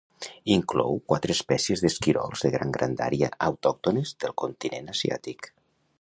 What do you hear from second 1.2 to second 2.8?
espècies d'esquirols de gran